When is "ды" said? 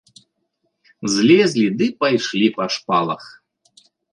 1.81-1.85